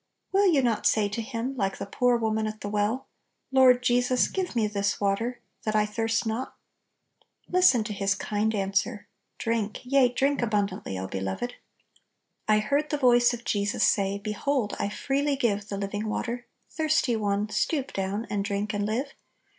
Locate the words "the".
1.77-1.85, 2.61-2.69, 12.89-12.97, 15.69-15.77